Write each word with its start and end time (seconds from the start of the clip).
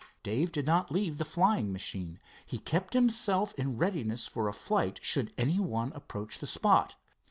Dave 0.23 0.51
did 0.51 0.65
not 0.65 0.89
leave 0.89 1.19
the 1.19 1.23
flying 1.23 1.71
machine. 1.71 2.17
He 2.43 2.57
kept 2.57 2.95
himself 2.95 3.53
in 3.53 3.77
readiness 3.77 4.25
for 4.25 4.47
a 4.47 4.51
flight, 4.53 4.99
should 5.03 5.31
anyone 5.37 5.91
approach 5.93 6.39
the 6.39 6.47
spot. 6.47 6.95